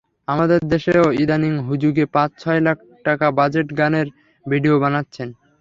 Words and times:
আমাদের 0.27 0.59
দেশেও 0.73 1.05
ইদানীং 1.23 1.53
হুজুগে 1.67 2.05
পাঁচ-ছয় 2.15 2.61
লাখ 2.61 2.77
টাকা 3.05 3.27
বাজেটে 3.37 3.73
গানের 3.79 4.07
ভিডিও 4.45 4.75
বানাচ্ছেন। 4.83 5.27